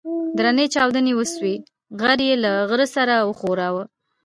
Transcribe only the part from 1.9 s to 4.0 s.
غر يې له غره سره وښوراوه.